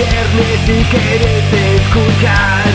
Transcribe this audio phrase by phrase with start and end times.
[0.00, 2.72] viernes y querés escuchar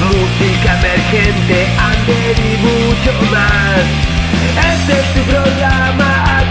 [0.00, 3.84] música emergente, under y mucho más.
[4.72, 6.43] Este es tu programa,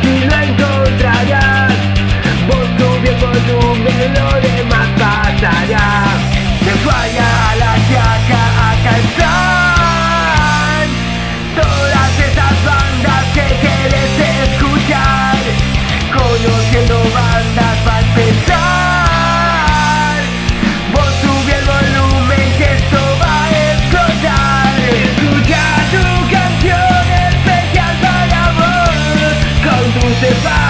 [30.24, 30.63] They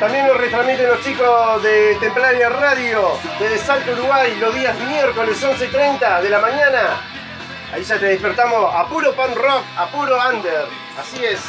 [0.00, 6.22] También nos retransmiten los chicos de Templaria Radio desde Salto Uruguay los días miércoles 11.30
[6.22, 7.00] de la mañana
[7.72, 10.66] Ahí ya te despertamos a puro pan rock, a puro under.
[10.98, 11.40] Así es.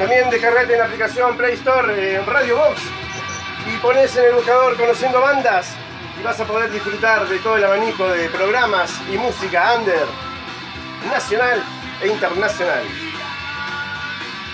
[0.00, 2.80] También descargate en la aplicación Play Store eh, en Radio Box
[3.66, 5.74] y pones en el buscador conociendo bandas
[6.18, 10.06] y vas a poder disfrutar de todo el abanico de programas y música under,
[11.06, 11.62] nacional
[12.00, 12.82] e internacional.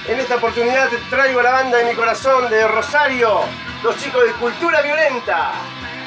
[0.09, 3.43] En esta oportunidad te traigo la banda de mi corazón de Rosario,
[3.85, 5.53] los chicos de Cultura Violenta.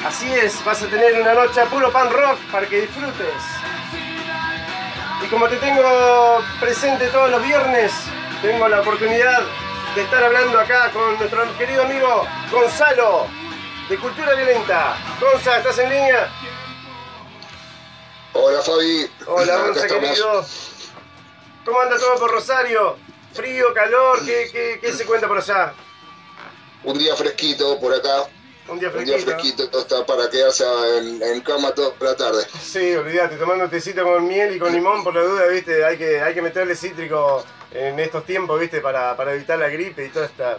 [0.06, 3.42] Así es, vas a tener una noche a puro pan rock para que disfrutes.
[5.24, 7.90] Y como te tengo presente todos los viernes,
[8.42, 9.42] tengo la oportunidad
[9.94, 13.26] de estar hablando acá con nuestro querido amigo Gonzalo
[13.88, 14.96] de Cultura Violenta.
[15.20, 16.28] Gonza, ¿estás en línea?
[18.32, 19.10] Hola Fabi.
[19.26, 20.46] Hola, Gonza, querido.
[21.64, 22.96] ¿Cómo anda todo por Rosario?
[23.34, 24.24] ¿Frío, calor?
[24.24, 25.72] ¿Qué, qué, qué se cuenta por allá?
[26.84, 28.24] Un día fresquito por acá.
[28.68, 29.64] Un día Un día fresquito.
[29.64, 30.64] fresquito está para quedarse
[30.98, 32.46] en, en cama toda la tarde.
[32.62, 36.20] Sí, olvídate, tomando tecito con miel y con limón por la duda, viste, hay que,
[36.20, 40.26] hay que meterle cítrico en estos tiempos, viste, para, para evitar la gripe y toda
[40.26, 40.58] esta,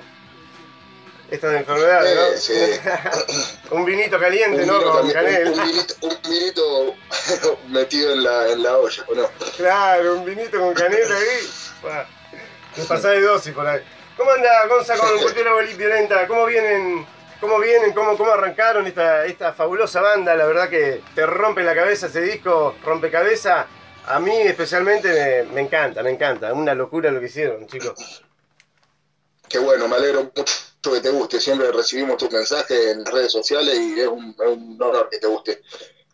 [1.29, 2.37] estas enfermedades, ¿no?
[2.37, 3.57] Sí, sí.
[3.71, 4.81] un vinito caliente, Un ¿no?
[4.81, 5.51] Con canela.
[5.51, 6.95] un- un vinito, un vinito
[7.69, 9.29] metido en la, en la olla, ¿o no?
[9.57, 12.05] Claro, un vinito con canela ahí.
[12.75, 13.81] Te pasás de dosis por ahí.
[14.17, 16.27] ¿Cómo anda Gonza con Cultura Violenta?
[16.27, 17.05] ¿Cómo vienen?
[17.39, 17.91] ¿Cómo vienen?
[17.91, 20.35] ¿Cómo, cómo arrancaron esta, esta fabulosa banda?
[20.35, 23.65] La verdad que te rompe la cabeza ese disco, rompecabeza.
[24.07, 26.53] A mí especialmente me, me encanta, me encanta.
[26.53, 28.23] Una locura lo que hicieron, chicos.
[29.47, 30.43] Qué bueno, me alegro mucho
[30.93, 31.39] que te guste.
[31.39, 35.27] Siempre recibimos tus mensajes en redes sociales y es un, es un honor que te
[35.27, 35.61] guste.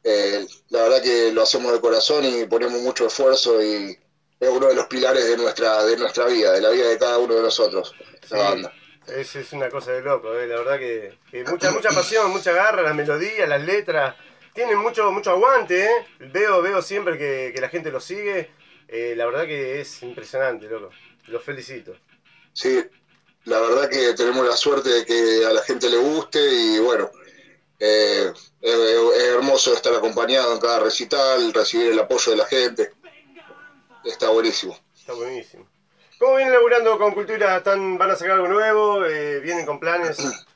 [0.03, 3.97] Eh, la verdad que lo hacemos de corazón y ponemos mucho esfuerzo y
[4.39, 7.17] es uno de los pilares de nuestra, de nuestra vida, de la vida de cada
[7.17, 8.35] uno de nosotros, la Sí.
[8.43, 8.73] banda.
[9.07, 12.51] Es, es una cosa de loco, eh, la verdad que, que mucha, mucha pasión, mucha
[12.51, 14.15] garra, las melodías, las letras.
[14.57, 16.07] Tienen mucho, mucho aguante, ¿eh?
[16.17, 18.49] Veo, veo siempre que, que la gente lo sigue.
[18.87, 20.89] Eh, la verdad que es impresionante, loco.
[21.27, 21.95] Los felicito.
[22.53, 22.83] Sí,
[23.43, 27.11] la verdad que tenemos la suerte de que a la gente le guste y bueno,
[27.79, 32.93] eh, es, es hermoso estar acompañado en cada recital, recibir el apoyo de la gente.
[34.05, 34.75] Está buenísimo.
[34.95, 35.69] Está buenísimo.
[36.17, 37.57] ¿Cómo vienen laburando con cultura?
[37.57, 39.05] ¿Están, ¿Van a sacar algo nuevo?
[39.05, 40.17] Eh, ¿Vienen con planes?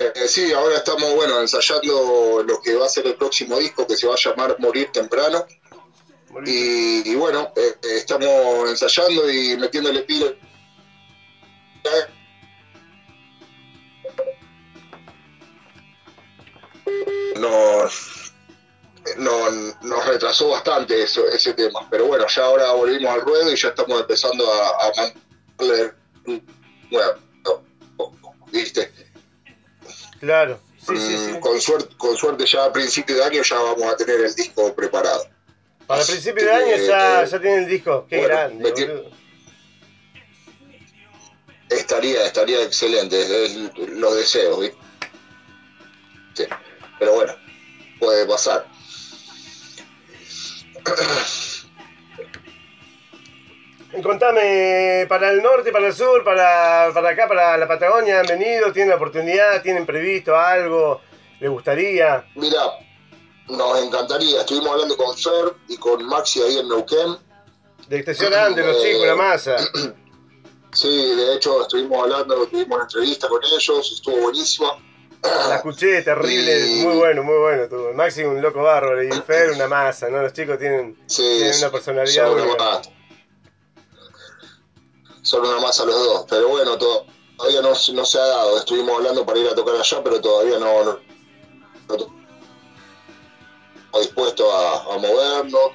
[0.00, 3.96] Eh, sí, ahora estamos bueno ensayando lo que va a ser el próximo disco que
[3.96, 5.44] se va a llamar Morir Temprano.
[6.30, 6.54] Morir.
[7.04, 10.32] Y, y bueno, eh, eh, estamos ensayando y metiéndole pila.
[17.36, 18.32] Nos,
[19.16, 19.50] no,
[19.82, 23.68] nos retrasó bastante eso, ese tema, pero bueno, ya ahora volvimos al ruedo y ya
[23.68, 25.94] estamos empezando a, a mandarle
[26.90, 27.18] bueno,
[28.52, 28.92] ¿viste?
[30.20, 30.60] Claro.
[30.78, 31.40] Sí, sí, Mm, sí.
[31.40, 34.74] Con, suerte, con suerte ya a principio de año ya vamos a tener el disco
[34.74, 35.24] preparado.
[35.86, 38.06] Para principio de año ya, ya tienen el disco.
[38.08, 38.88] Qué bueno, grande, metí-.
[41.70, 43.56] Estaría, estaría excelente, es
[43.88, 44.78] los deseos, ¿viste?
[46.98, 47.34] pero bueno,
[47.98, 48.66] puede pasar.
[54.02, 58.70] Contame, para el norte, para el sur, para, para acá, para la Patagonia, han venido,
[58.72, 61.00] tienen la oportunidad, tienen previsto algo,
[61.40, 62.24] les gustaría.
[62.34, 62.60] Mira,
[63.48, 67.16] nos encantaría, estuvimos hablando con Fer y con Maxi ahí en Neuquén.
[67.88, 69.56] De extensión antes, los chicos, la masa.
[70.70, 74.68] Sí, de hecho estuvimos hablando, tuvimos una entrevista con ellos, estuvo buenísima.
[75.22, 77.66] La escuché, terrible, Y- muy bueno, muy bueno.
[77.68, 77.94] Tuvo.
[77.94, 80.20] Maxi un loco bárbaro y Fer una masa, ¿no?
[80.20, 82.82] Los chicos tienen, Sí, tienen una personalidad son una
[85.28, 87.04] Son una masa los dos, pero bueno, to-
[87.36, 88.56] todavía no, se- no se ha dado.
[88.56, 90.98] Estuvimos hablando para ir a tocar allá, pero todavía no, no,
[91.88, 92.10] no to-
[93.76, 95.72] estamos dispuestos a, a movernos.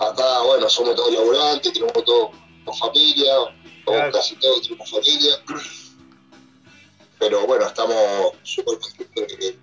[0.00, 2.30] Acá, bueno, somos todos laburantes, tenemos todos
[2.76, 3.52] familia, o
[3.84, 4.10] Claro.
[4.12, 5.32] casi todos tenemos familia.
[7.20, 9.58] Pero bueno, estamos súper contentos de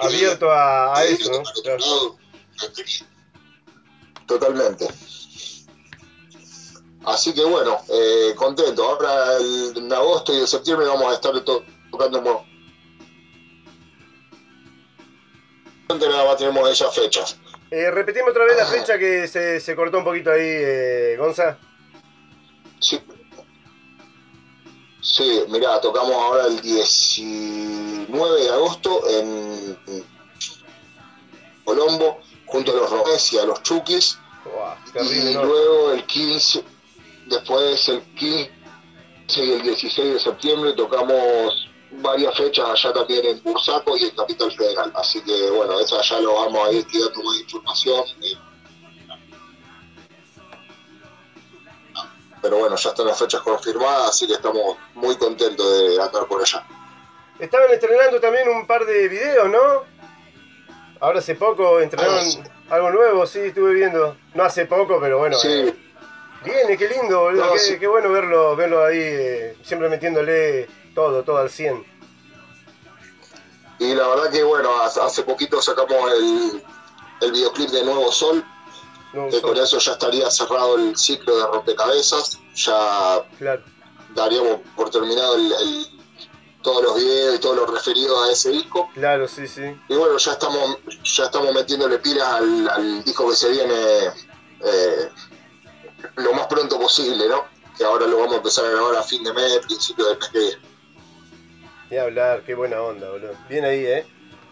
[0.00, 1.42] Abierto a, a eso.
[4.28, 4.86] Totalmente.
[7.08, 8.84] Así que bueno, eh, contento.
[8.84, 12.44] Ahora el- en agosto y en septiembre vamos a estar to- tocando.
[15.88, 17.38] Nada más tenemos esas fechas.
[17.70, 21.58] Eh, repetimos otra vez la fecha que se, se cortó un poquito ahí, eh, Gonza.
[22.80, 23.00] Sí,
[25.00, 30.04] sí mirá, tocamos ahora el 19 de agosto en
[31.64, 33.62] Colombo, junto a los Romés y a los
[34.92, 36.62] terrible, y luego el 15,
[37.28, 38.50] después el 15
[39.36, 44.52] y el 16 de septiembre tocamos varias fechas allá también en Bursaco y en Capital
[44.52, 44.92] Federal.
[44.94, 48.04] Así que bueno, esa ya lo vamos a ir tirando más información.
[52.40, 56.40] Pero bueno, ya están las fechas confirmadas, así que estamos muy contentos de andar por
[56.40, 56.64] allá.
[57.38, 59.58] Estaban estrenando también un par de videos, ¿no?
[61.00, 62.38] Ahora hace poco estrenaron Ah, sí.
[62.70, 64.16] algo nuevo, sí, estuve viendo.
[64.34, 65.36] No hace poco, pero bueno.
[65.36, 65.74] Sí, eh,
[66.44, 67.46] viene, qué lindo, boludo.
[67.46, 67.78] No, qué, sí.
[67.78, 71.84] qué bueno verlo, verlo ahí, eh, siempre metiéndole todo, todo al 100.
[73.80, 76.62] y la verdad que bueno, hace poquito sacamos el,
[77.20, 78.44] el videoclip de Nuevo Sol,
[79.12, 83.62] No, que con eso ya estaría cerrado el ciclo de rompecabezas, ya claro.
[84.14, 85.86] daríamos por terminado el- el-
[86.60, 88.90] todos los videos y todo lo referido a ese disco.
[88.92, 89.62] Claro, sí, sí.
[89.88, 93.74] Y bueno, ya estamos, ya estamos metiéndole pilas al, al disco que se viene
[94.64, 95.08] eh,
[96.18, 97.46] lo más pronto posible, ¿no?
[97.76, 100.28] Que ahora lo vamos a empezar a grabar a fin de mes, principio del mes
[100.28, 100.58] que viene.
[101.90, 103.32] Ni hablar, qué buena onda, boludo.
[103.48, 104.06] Bien ahí, ¿eh?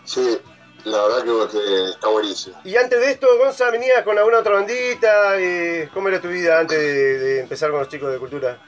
[0.04, 0.38] Sí,
[0.84, 2.58] la verdad que, que está buenísimo.
[2.64, 5.38] Y antes de esto, Gonza, ¿venías con alguna otra bandita?
[5.38, 8.58] Eh, ¿Cómo era tu vida antes de, de empezar con los chicos de cultura?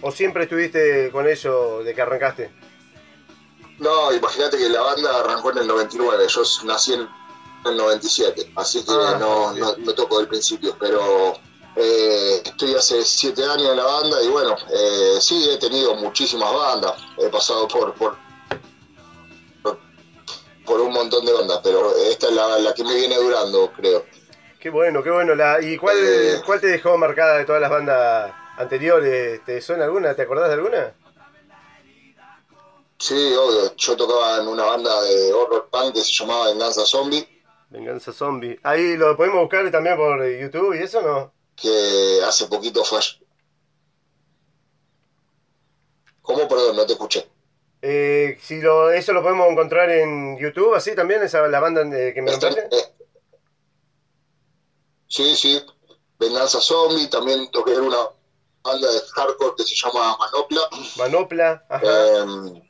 [0.00, 2.50] ¿O siempre estuviste con ellos de que arrancaste?
[3.78, 7.06] No, imagínate que la banda arrancó en el 99, yo nací en
[7.66, 11.38] el 97, así que Ah, no, no, no toco del principio, pero
[11.76, 16.52] eh, estoy hace siete años en la banda y bueno, eh, sí, he tenido muchísimas
[16.52, 18.16] bandas, he pasado por, por,
[20.64, 24.04] por, un montón de bandas, pero esta es la, la que me viene durando, creo.
[24.58, 25.34] Qué bueno, qué bueno.
[25.34, 26.42] La, ¿Y cuál, Eh.
[26.44, 29.44] cuál te dejó marcada de todas las bandas anteriores?
[29.44, 30.14] ¿Te suena alguna?
[30.14, 30.92] ¿Te acordás de alguna?
[32.98, 37.28] Sí, obvio, yo tocaba en una banda de horror punk que se llamaba Venganza Zombie,
[37.68, 38.58] Venganza Zombie.
[38.62, 41.32] Ahí lo podemos buscar también por YouTube y eso, ¿no?
[41.56, 43.00] Que hace poquito fue...
[46.22, 46.46] ¿Cómo?
[46.48, 47.28] Perdón, no te escuché.
[47.82, 52.12] Eh, si lo, eso lo podemos encontrar en YouTube, así también, esa la banda de-
[52.12, 52.68] que me Está- eh,
[55.06, 55.62] sí, sí.
[56.18, 57.98] Venganza Zombie, también toqué en una
[58.62, 60.60] banda de hardcore que se llama Manopla.
[60.96, 61.82] Manopla, ajá.
[61.84, 62.65] Eh,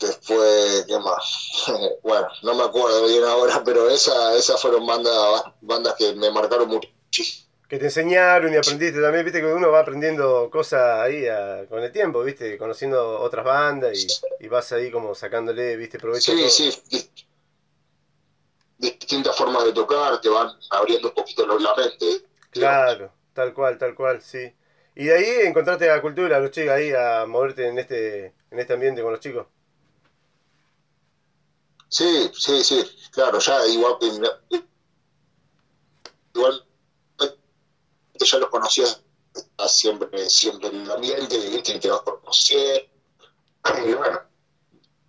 [0.00, 1.64] después, ¿qué más?
[2.02, 6.68] bueno, no me acuerdo bien ahora, pero esa, esas fueron bandas, bandas que me marcaron
[6.68, 7.48] muchísimo.
[7.68, 11.82] Que te enseñaron y aprendiste también, viste que uno va aprendiendo cosas ahí a- con
[11.84, 14.06] el tiempo, viste, conociendo otras bandas y,
[14.44, 16.50] y vas ahí como sacándole, viste, provecho Sí, todo.
[16.50, 16.82] sí.
[16.90, 17.10] di-
[18.78, 22.24] Distintas formas de tocar, te van abriendo un poquito la mente.
[22.50, 24.52] Claro, tal cual, tal cual, sí.
[24.94, 28.72] Y de ahí encontraste la cultura, los chicos, ahí a moverte en este, en este
[28.72, 29.46] ambiente con los chicos.
[31.90, 34.06] Sí, sí, sí, claro, ya igual que
[36.34, 36.64] igual
[38.24, 39.02] ya los conocías
[39.66, 42.88] siempre, siempre en el ambiente, viste, y te vas a conocer.
[43.86, 44.20] Y bueno,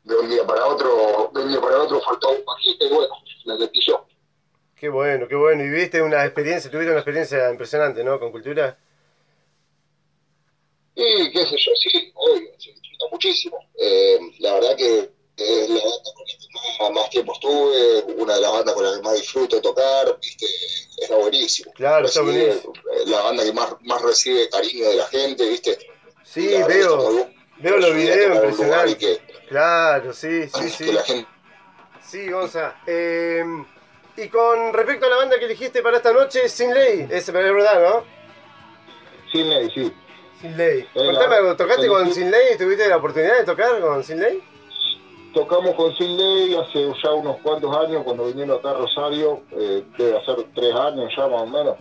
[0.03, 3.13] de un día para otro, de un día para otro faltaba un paquete y bueno,
[3.45, 4.07] me metí yo.
[4.75, 5.63] Qué bueno, qué bueno.
[5.63, 8.19] Y viste una experiencia, tuviste una experiencia impresionante, ¿no?
[8.19, 8.75] Con cultura.
[10.95, 13.69] Y qué sé yo, sí, obvio, se disfruta muchísimo.
[13.77, 18.41] Eh, la verdad que es la banda con la que más, tiempo estuve, una de
[18.41, 20.45] las bandas con las que más disfruto tocar, viste,
[20.97, 21.71] está buenísimo.
[21.73, 22.73] Claro, está buenísimo.
[22.75, 25.77] Eh, la banda que más, más recibe cariño de la gente, viste.
[26.23, 29.21] Sí, veo, veo los videos impresionantes.
[29.49, 31.25] Claro, sí, sí, sí.
[32.07, 32.75] Sí, Gonza.
[32.85, 33.43] Eh,
[34.17, 37.81] y con respecto a la banda que elegiste para esta noche, Sin Ley, es verdad,
[37.81, 38.03] ¿no?
[39.31, 39.93] Sin Ley, sí.
[40.41, 40.87] Sin Ley.
[40.93, 42.57] Contame, ¿tocaste con Sin Ley?
[42.57, 44.43] ¿Tuviste la oportunidad de tocar con Sin Ley?
[45.33, 49.83] Tocamos con Sin Ley hace ya unos cuantos años, cuando vinieron acá a Rosario, eh,
[49.97, 51.77] debe hacer tres años ya más o menos.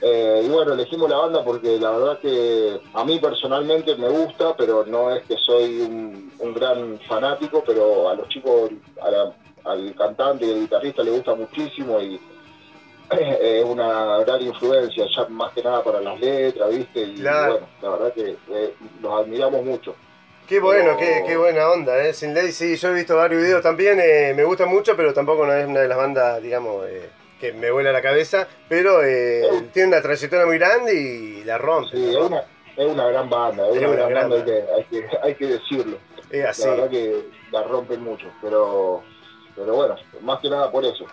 [0.00, 4.56] Eh, y bueno, elegimos la banda porque la verdad que a mí personalmente me gusta,
[4.56, 8.70] pero no es que soy un, gran fanático, pero a los chicos,
[9.64, 12.20] al cantante y al guitarrista le gusta muchísimo y
[13.10, 17.02] es una gran influencia, ya más que nada para las letras, ¿viste?
[17.02, 19.94] Y bueno, la verdad que eh, los admiramos mucho.
[20.48, 22.14] Qué bueno, qué, buena onda, ¿eh?
[22.14, 25.44] Sin Ley, sí, yo he visto varios videos también, eh, me gusta mucho, pero tampoco
[25.44, 29.00] no es una de las bandas, digamos, eh, que me vuela la cabeza, pero
[29.74, 31.94] tiene una trayectoria muy grande y la rompe.
[31.94, 32.42] Sí, es, una,
[32.74, 34.36] es una, gran banda, es, una, gran, banda,
[34.74, 35.98] Hay, que, hay, que, decirlo.
[36.30, 36.62] Es así.
[36.64, 39.02] La verdad que la rompen mucho, pero,
[39.54, 41.04] pero bueno, más que nada por eso.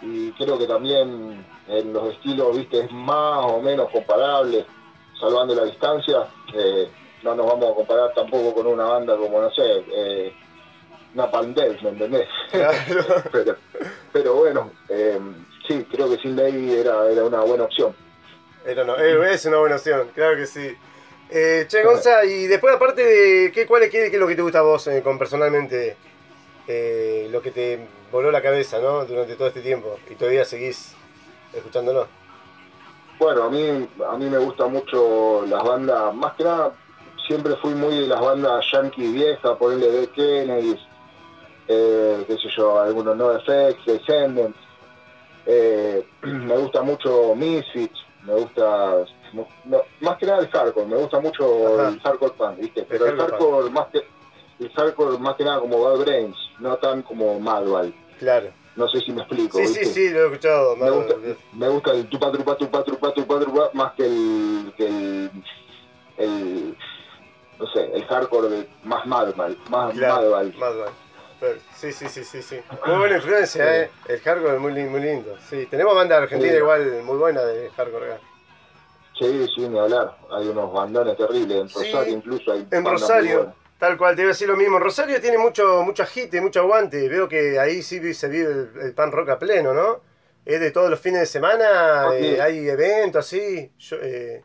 [0.00, 4.64] Y creo que también en los estilos, viste, es más o menos comparable,
[5.20, 6.26] salvando la distancia
[7.24, 9.62] no nos vamos a comparar tampoco con una banda como, no sé,
[9.92, 10.32] eh,
[11.14, 12.28] una Pandel, ¿me entendés?
[14.12, 15.18] pero, bueno, eh,
[15.66, 17.96] sí, creo que Sin Ley era, era una buena opción.
[18.66, 20.76] Era no, eh, es una buena opción, claro que sí.
[21.30, 24.42] Eh, che, Gonza, y después aparte de, ¿qué, cuál es, qué, es lo que te
[24.42, 25.96] gusta a vos con personalmente?
[26.66, 29.04] lo que te voló la cabeza, ¿no?
[29.04, 30.94] Durante todo este tiempo y todavía seguís
[31.52, 32.06] escuchándolo.
[33.18, 36.72] Bueno, a mí, a mí me gusta mucho las bandas, más que nada
[37.26, 40.78] siempre fui muy de las bandas yankee viejas, ponerle de Kennedy,
[41.68, 44.58] eh, qué sé yo, algunos No Effects, Descendants.
[45.46, 49.04] Eh, me gusta mucho Misfits, me gusta,
[50.00, 52.86] más que nada el hardcore, me gusta mucho el hardcore punk, ¿viste?
[52.88, 54.02] Pero el, hardcore, más que
[54.60, 57.94] el hardcore más que nada como Bad Brains, no tan como Madball.
[58.18, 58.50] Claro.
[58.76, 59.58] No sé si me explico.
[59.58, 60.76] Sí, sí, sí, lo he escuchado.
[60.76, 61.14] Me gusta,
[61.52, 64.83] me gusta, el tupa trupa tupa trupa tupa trupa más que el, que
[68.14, 70.54] hardcore de más Madball, más Madball.
[71.76, 72.60] Sí, sí, sí, sí, sí.
[72.86, 73.90] Muy buena influencia, ¿eh?
[74.08, 75.36] El hardcore es muy, muy lindo.
[75.50, 78.20] Sí, tenemos banda argentina igual muy buena de hardcore acá.
[79.18, 80.16] Sí, sí, ni hablar.
[80.30, 81.56] Hay unos bandones terribles.
[81.56, 84.78] En Rosario incluso hay En Rosario, tal cual, te iba a decir lo mismo.
[84.78, 87.08] Rosario tiene mucho, mucha hit y mucho aguante.
[87.08, 90.00] Veo que ahí sí se vive el, pan rock a pleno, ¿no?
[90.44, 93.70] Es de todos los fines de semana, ah, eh, hay eventos así.
[93.78, 94.42] Yo, eh,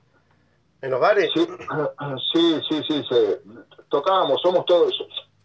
[0.81, 1.29] ¿En los bares?
[1.33, 1.47] Sí,
[2.33, 3.05] sí, sí, sí,
[3.89, 4.93] tocábamos, somos todos,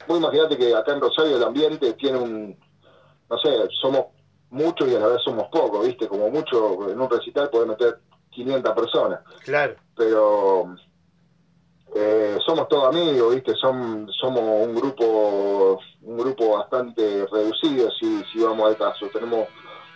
[0.07, 2.59] muy imagínate que acá en Rosario el ambiente tiene un,
[3.29, 3.51] no sé,
[3.81, 4.07] somos
[4.51, 6.07] muchos y a la vez somos pocos, ¿viste?
[6.07, 7.99] Como mucho, en un recital puede meter
[8.31, 9.21] 500 personas.
[9.45, 9.75] Claro.
[9.97, 10.75] Pero
[11.95, 13.55] eh, somos todos amigos, ¿viste?
[13.55, 19.09] Son, somos un grupo un grupo bastante reducido, si, si vamos al caso.
[19.13, 19.49] Tenemos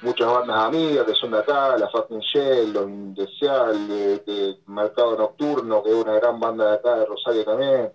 [0.03, 5.91] muchas bandas amigas que son de acá, la Fucking Shell, Los de, Mercado Nocturno, que
[5.91, 7.93] es una gran banda de acá de Rosario también.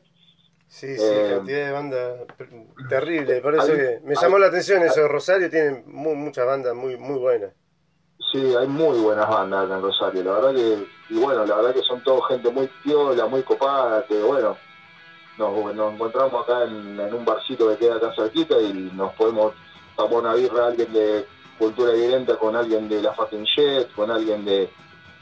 [0.67, 2.19] Sí, sí, eh, cantidad de bandas
[2.89, 7.19] terrible, por eso que me llamó la atención eso, Rosario tiene muchas bandas muy muy
[7.19, 7.51] buenas.
[8.31, 11.83] Sí, hay muy buenas bandas en Rosario, la verdad que, y bueno, la verdad que
[11.83, 14.57] son todos gente muy piola, muy copada, que bueno,
[15.37, 19.53] nos, nos encontramos acá en, un barcito que queda acá cerquita y nos podemos
[19.95, 24.11] tomar una birra a alguien de cultura violenta con alguien de la Fucking Jet, con
[24.11, 24.69] alguien de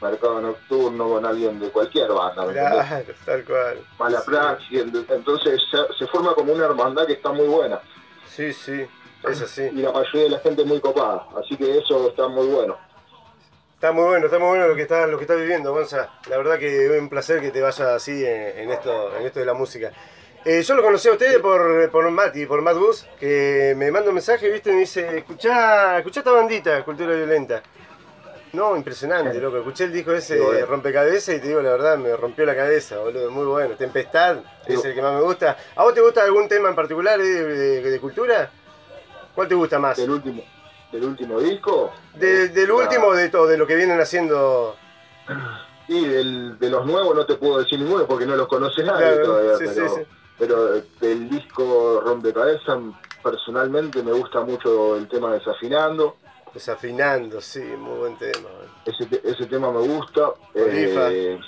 [0.00, 2.52] Mercado Nocturno, con alguien de cualquier banda.
[2.52, 3.78] claro, tal cual.
[3.98, 5.60] Mala praxis, entonces
[5.98, 7.80] se, forma como una hermandad que está muy buena.
[8.26, 8.86] Sí, sí,
[9.28, 9.62] es así.
[9.62, 12.76] Y la mayoría de la gente es muy copada, así que eso está muy bueno.
[13.74, 16.08] Está muy bueno, está muy bueno lo que está, lo que está viviendo, Gonza.
[16.30, 19.46] La verdad que es un placer que te vaya así en, esto, en esto de
[19.46, 19.90] la música.
[20.44, 24.08] Eh, yo lo conocí a ustedes por, por Mati, por Matt Bus, que me manda
[24.08, 24.70] un mensaje, ¿viste?
[24.70, 27.62] Y me dice, escuchá, escuchá esta bandita, Cultura Violenta.
[28.52, 29.58] No, impresionante, loco.
[29.58, 33.30] Escuché el disco ese rompecabezas y te digo la verdad, me rompió la cabeza, boludo.
[33.30, 33.76] Muy bueno.
[33.76, 35.56] Tempestad es el que más me gusta.
[35.76, 38.50] ¿A vos te gusta algún tema en particular de, cultura?
[39.34, 39.96] ¿Cuál te gusta más?
[39.96, 40.42] ¿Del último,
[40.90, 41.92] del último disco?
[42.14, 44.76] del último de todo, de lo que vienen haciendo.
[45.86, 49.56] Sí, de los nuevos no te puedo decir ninguno porque no los conoce nadie todavía.
[49.56, 50.02] Sí, sí, sí
[50.42, 52.76] pero del disco Rompecabezas
[53.22, 56.16] personalmente me gusta mucho el tema Desafinando.
[56.52, 58.48] Desafinando, sí, muy buen tema.
[58.84, 60.32] Ese, ese tema me gusta.
[60.52, 61.38] Eh,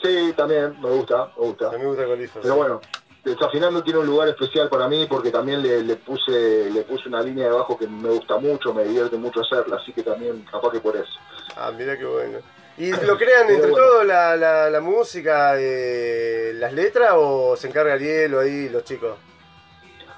[0.00, 1.70] Sí, también, me gusta, me gusta.
[1.70, 2.40] A mí me gusta Colifos.
[2.40, 2.80] Pero bueno,
[3.24, 7.20] Desafinando tiene un lugar especial para mí porque también le, le puse le puse una
[7.20, 10.70] línea de bajo que me gusta mucho, me divierte mucho hacerla, así que también capaz
[10.70, 11.18] que por eso.
[11.56, 12.38] Ah, mira qué bueno.
[12.80, 17.92] ¿Y lo crean entre todos la, la, la, música, eh, las letras o se encarga
[17.92, 19.18] Ariel o ahí los chicos?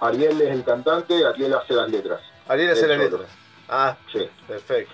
[0.01, 2.21] Ariel es el cantante, Ariel hace las letras.
[2.47, 3.23] Ariel hace las letras.
[3.69, 4.31] Ah, sí.
[4.47, 4.93] Perfecto.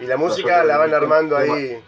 [0.00, 1.82] Y la música la van armando ahí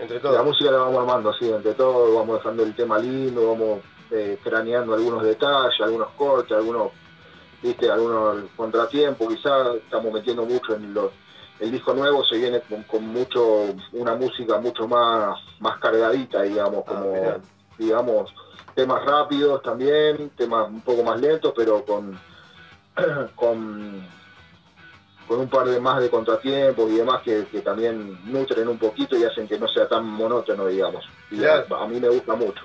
[0.00, 0.34] entre todos.
[0.34, 3.80] La música la vamos armando así, entre todos, vamos dejando el tema lindo, vamos
[4.10, 6.90] eh, craneando algunos detalles, algunos cortes, algunos,
[7.62, 11.12] viste, algunos contratiempos, quizás estamos metiendo mucho en los
[11.60, 16.88] el disco nuevo se viene con, mucho una música mucho más más cargadita digamos ah,
[16.88, 17.14] como
[17.78, 18.34] digamos
[18.74, 22.18] temas rápidos también temas un poco más lentos pero con
[23.34, 24.06] con
[25.26, 29.24] con un par de más de contratiempos y demás que, también nutren un poquito y
[29.24, 31.04] hacen que no sea tan monótono digamos.
[31.32, 32.62] Y a mí me gusta mucho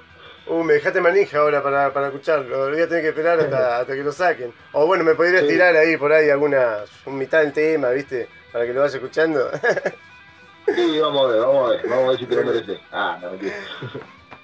[0.52, 2.70] Uh, me dejaste manija ahora para, para escucharlo.
[2.70, 4.54] Voy a tener que esperar hasta, hasta que lo saquen.
[4.74, 8.28] O bueno, me podrías tirar ahí por ahí alguna un mitad del tema, ¿viste?
[8.52, 9.50] Para que lo vayas escuchando.
[10.76, 11.88] sí, vamos a ver, vamos a ver.
[11.88, 12.80] Vamos a ver si te lo mereces.
[12.92, 13.56] Ah, no, mentira.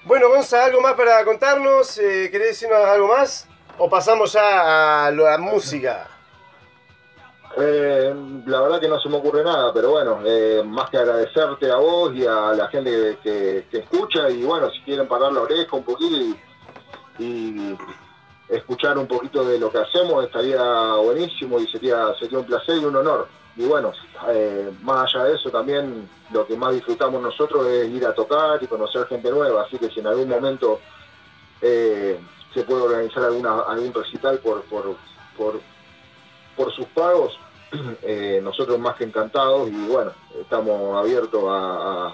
[0.06, 1.98] Bueno, Gonza, ¿algo más para contarnos?
[1.98, 3.46] Eh, ¿Querés decirnos algo más?
[3.78, 6.08] ¿O pasamos ya a la música?
[7.60, 8.14] Eh,
[8.46, 11.78] la verdad que no se me ocurre nada, pero bueno, eh, más que agradecerte a
[11.78, 15.84] vos y a la gente que, escucha y bueno, si quieren parar la oreja un
[15.84, 16.38] poquito
[17.18, 17.76] y,
[18.48, 22.86] escuchar un poquito de lo que hacemos estaría buenísimo y sería, sería un placer y
[22.86, 23.28] un honor.
[23.58, 23.92] Y bueno,
[24.30, 28.62] eh, más allá de eso también lo que más disfrutamos nosotros es ir a tocar
[28.62, 30.80] y conocer gente nueva, así que si en algún momento
[31.60, 34.96] se puede organizar alguna, algún recital por, por,
[35.36, 35.60] por,
[36.56, 37.38] por sus pagos,
[38.02, 42.14] Eh, nosotros más que encantados y bueno, estamos abiertos a,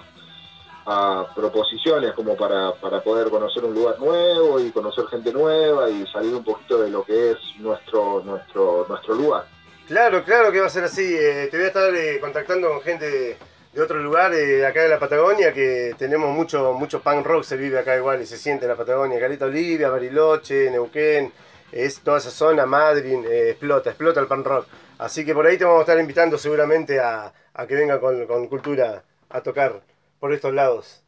[1.34, 6.44] proposiciones como para, poder conocer un lugar nuevo y conocer gente nueva y salir un
[6.44, 9.46] poquito de lo que es nuestro, nuestro, nuestro lugar.
[9.86, 11.14] Claro, claro que va a ser así.
[11.16, 13.38] Eh, te voy a estar eh, contactando con gente
[13.72, 17.56] de, otro lugar, de acá de la Patagonia, que tenemos mucho, mucho punk rock, se
[17.56, 19.18] vive acá igual y se siente en la Patagonia.
[19.18, 21.32] Caleta Olivia, Bariloche, Neuquén,
[21.72, 24.66] es toda esa zona, Madrid, explota, explota el punk rock.
[24.98, 27.32] Así que por ahí te vamos a estar invitando seguramente a,
[27.68, 29.82] que venga con, cultura a tocar
[30.20, 31.02] por estos lados.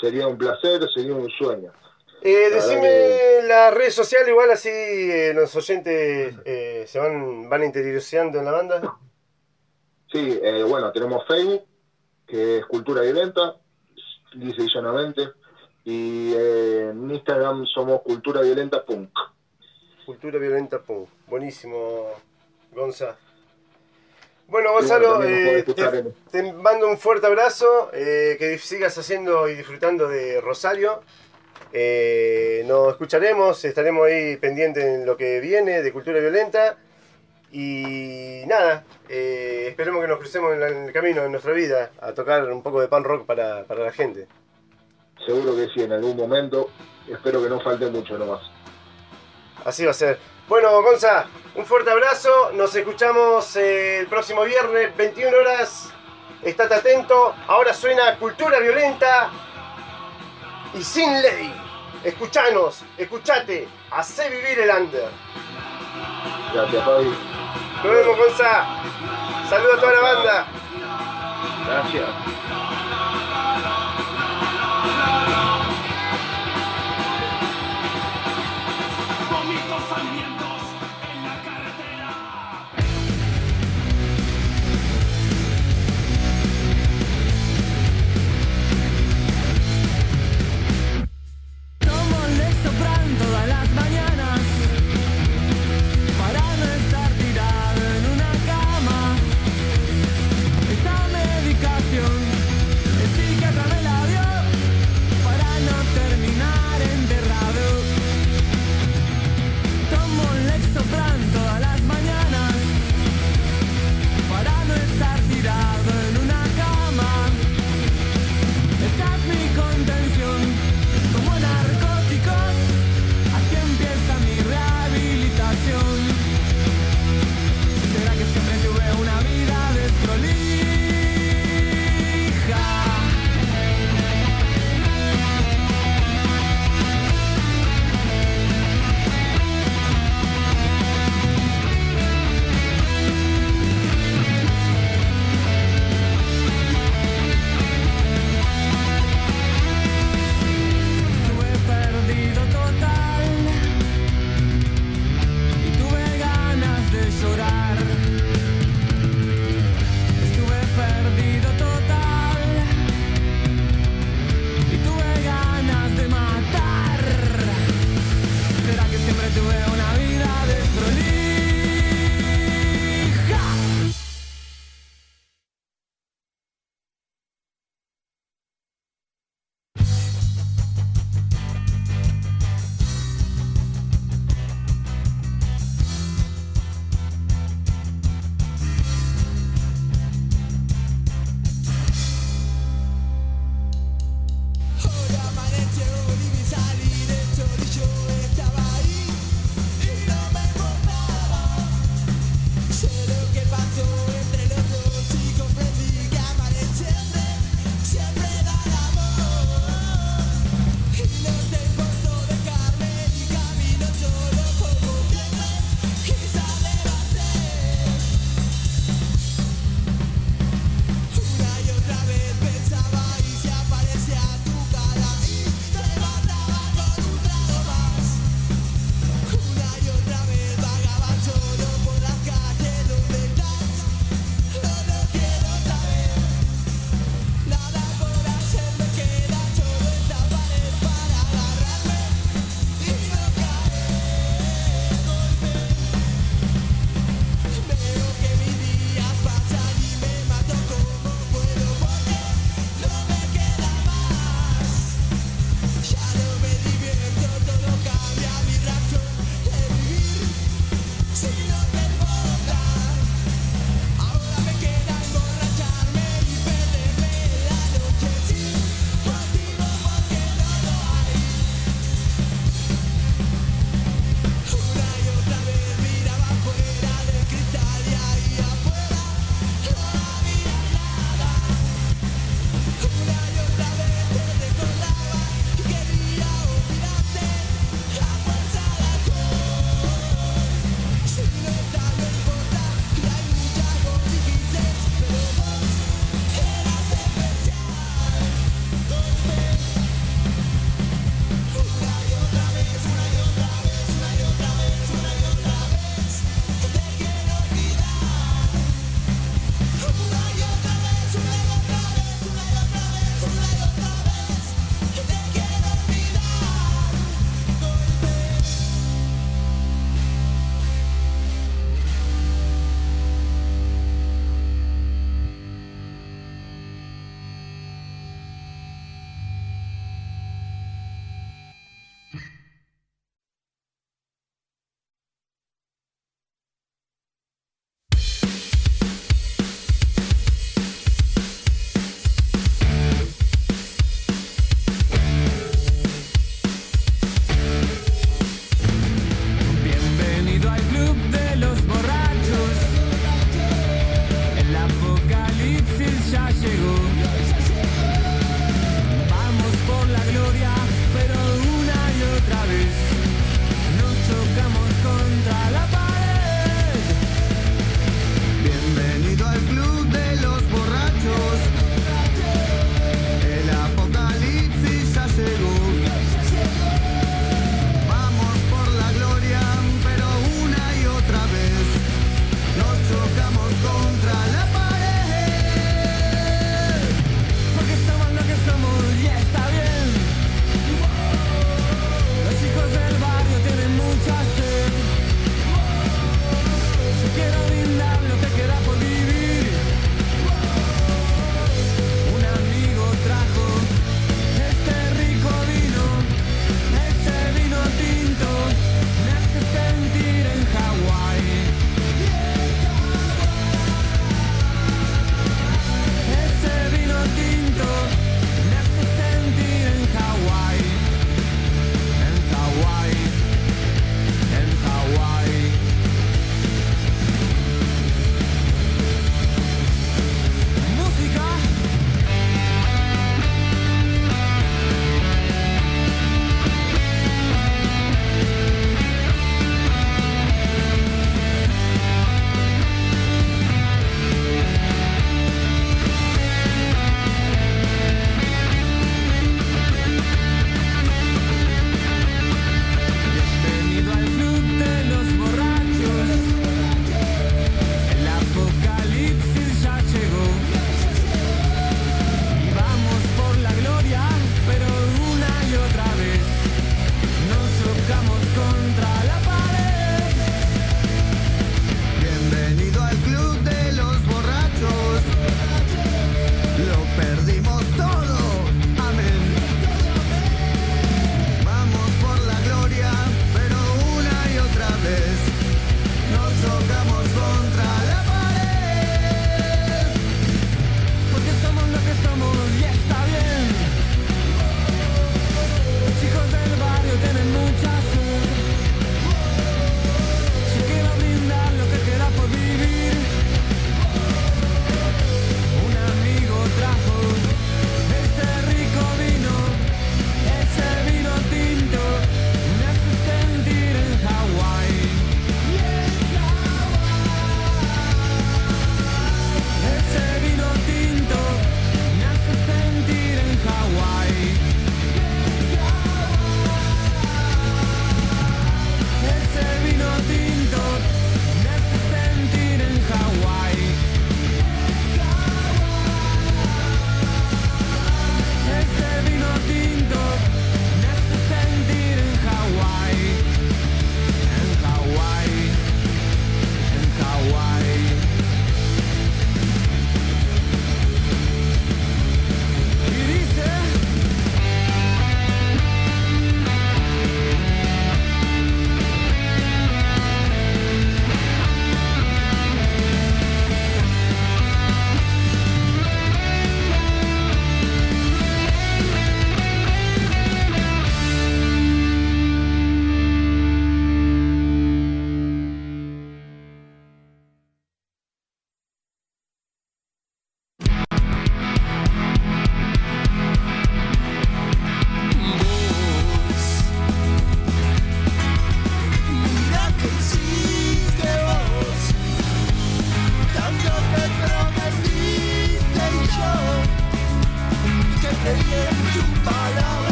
[0.00, 1.72] Sería un placer, sería un sueño.
[2.22, 8.38] Eh, decime la red social, igual así eh, los oyentes eh, se van, van interiorizando
[8.38, 8.98] en la banda.
[10.12, 11.64] Sí, eh, bueno, tenemos Facebook,
[12.26, 13.56] que es Cultura Violenta,
[14.34, 15.28] dice llanamente,
[15.84, 19.10] y en Instagram somos Cultura Violenta Punk.
[20.04, 22.08] Cultura Violenta Punk, buenísimo.
[22.72, 23.16] Gonza.
[24.48, 25.62] Bueno, Gonzalo, eh,
[26.32, 31.02] te, mando un fuerte abrazo, eh, que sigas haciendo y disfrutando de Rosario.
[31.70, 36.78] Eh, nos escucharemos, estaremos ahí pendientes en lo que viene de Cultura Violenta.
[37.52, 42.62] Y nada, esperemos que nos crucemos en, el camino de nuestra vida a tocar un
[42.62, 44.28] poco de pan rock para, para la gente.
[45.26, 46.70] Seguro que sí, en algún momento.
[47.06, 48.40] Espero que no falte mucho nomás.
[49.64, 50.18] Así va a ser.
[50.48, 51.26] Bueno, Gonza,
[51.58, 52.52] un fuerte abrazo.
[52.52, 55.92] Nos escuchamos eh, el próximo viernes, 21 horas.
[56.40, 57.34] Estate atento.
[57.48, 59.28] Ahora suena Cultura Violenta
[60.72, 61.52] y Sin Ley.
[62.04, 63.66] Escuchanos, escuchate.
[63.90, 65.08] Hacé vivir el under.
[66.54, 67.18] Gracias, Fabi.
[67.82, 68.66] Nos vemos, Gonza.
[69.50, 70.46] Saludos a toda la banda.
[71.66, 72.37] Gracias.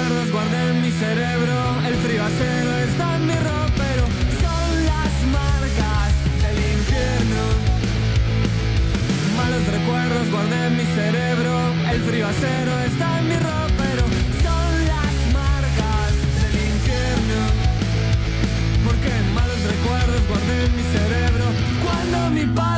[0.00, 4.04] recuerdos guardé en mi cerebro, el frío acero está en mi ropero,
[4.40, 7.42] son las marcas del infierno.
[9.36, 11.52] Malos recuerdos guardé en mi cerebro,
[11.92, 14.04] el frío acero está en mi ropero,
[14.46, 17.40] son las marcas del infierno.
[18.86, 21.44] Porque malos recuerdos guardé en mi cerebro
[21.84, 22.69] cuando mi padre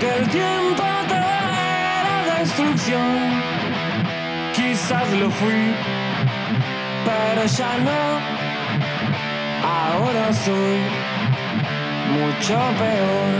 [0.00, 3.42] que el tiempo traerá destrucción.
[4.54, 5.74] Quizás lo fui,
[7.04, 8.02] pero ya no.
[9.66, 10.78] Ahora soy
[12.16, 13.38] mucho peor.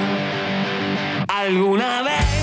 [1.28, 2.37] Alguna vez.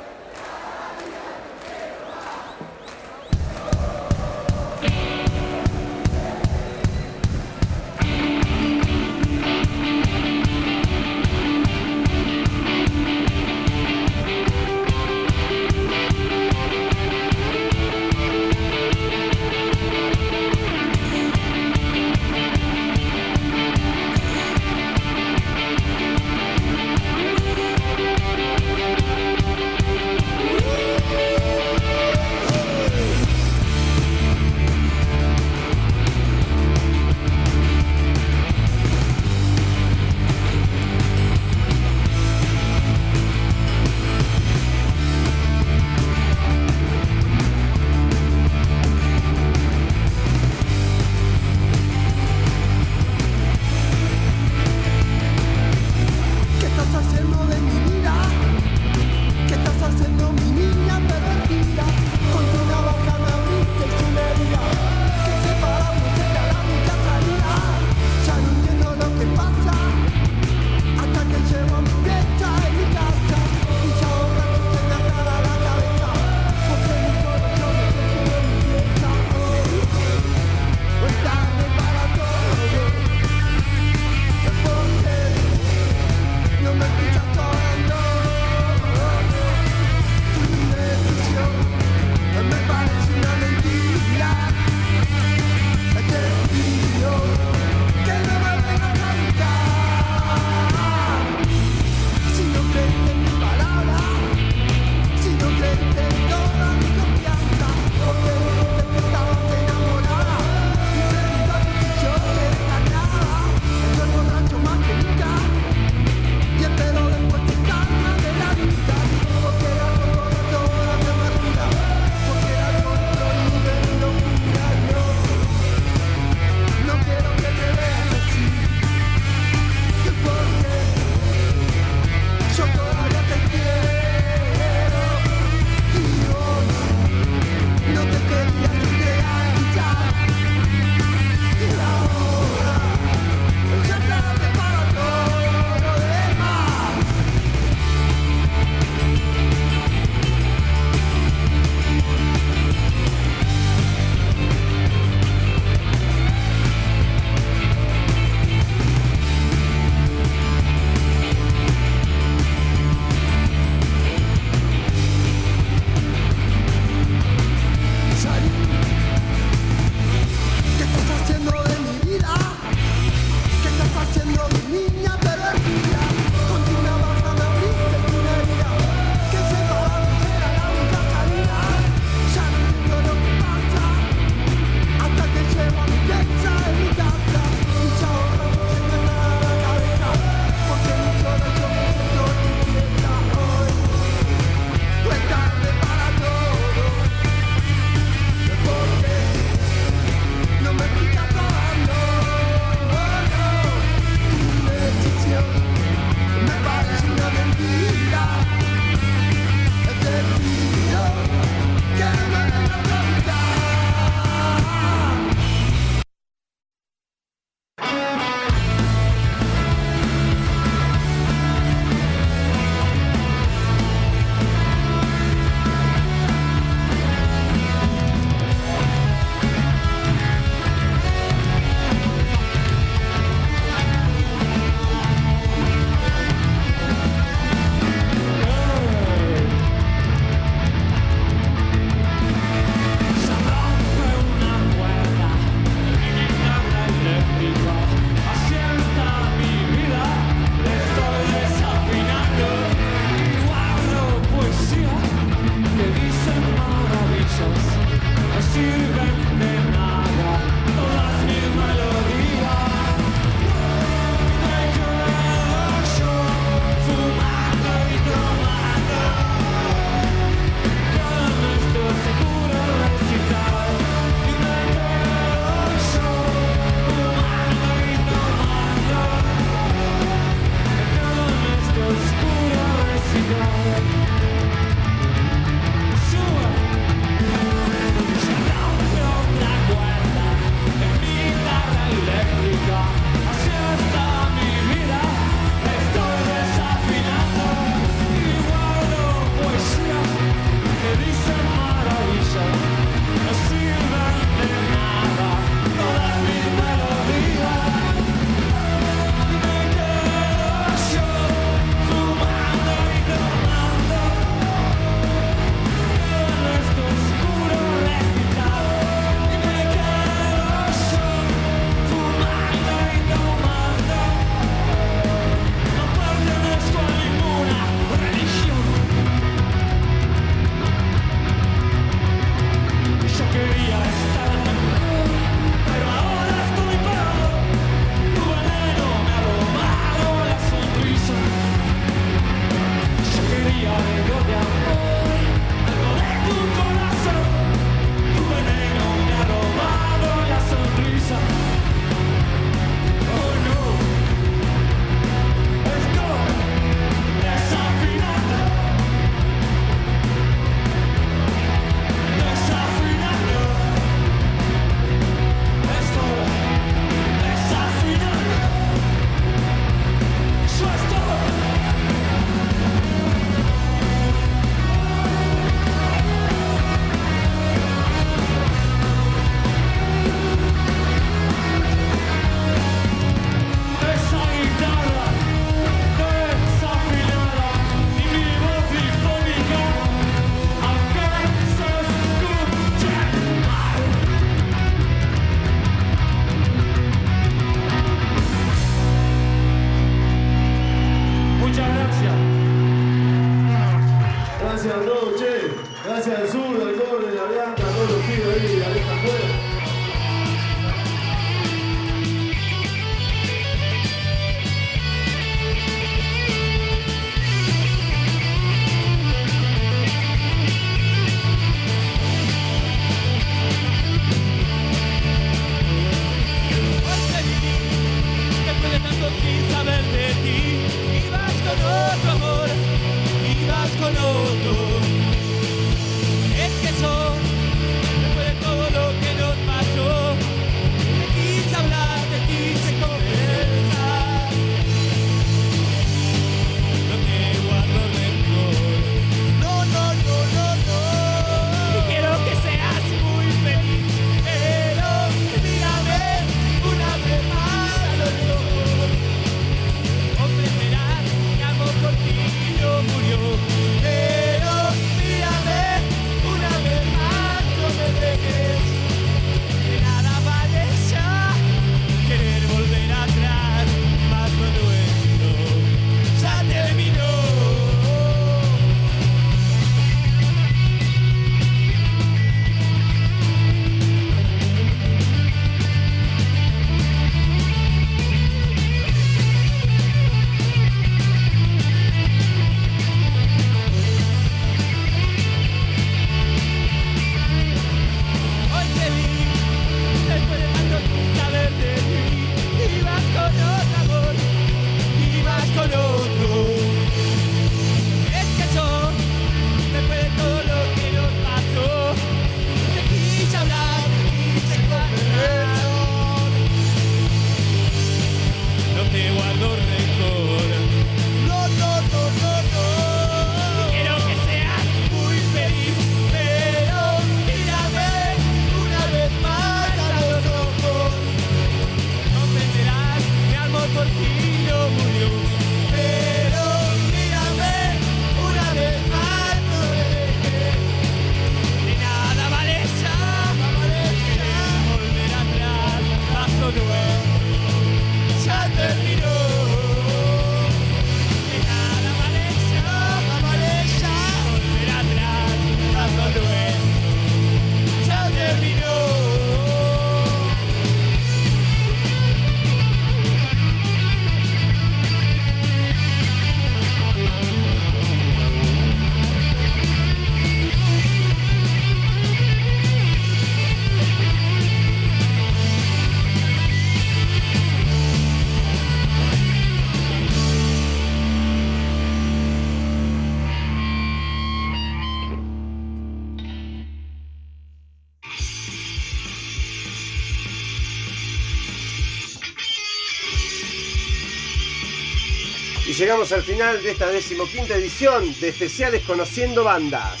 [596.10, 600.00] Al final de esta decimoquinta edición de especiales Conociendo Bandas.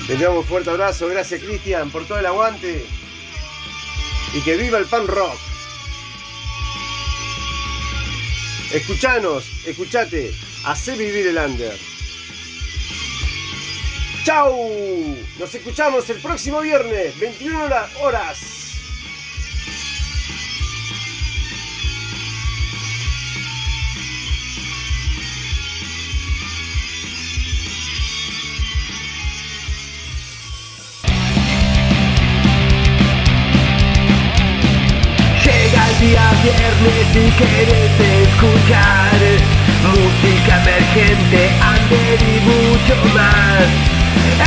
[0.09, 2.85] Le enviamos un fuerte abrazo, gracias Cristian por todo el aguante.
[4.33, 5.37] Y que viva el pan rock.
[8.73, 10.33] Escuchanos, escuchate,
[10.65, 11.77] hacé vivir el under.
[14.25, 15.15] ¡Chau!
[15.39, 17.69] Nos escuchamos el próximo viernes, 21
[18.01, 18.66] horas.
[37.17, 39.17] Si quieres escuchar
[39.81, 43.65] Música emergente, under y mucho más.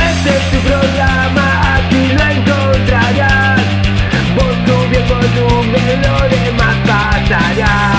[0.09, 3.59] Este es tu programa, aquí lo encontrarás.
[4.37, 7.90] Vos subí el volumen, lo demás pasará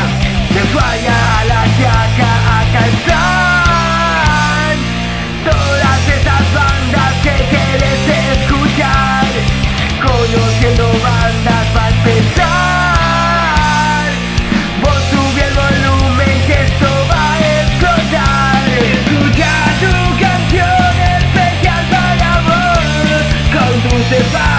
[24.13, 24.52] They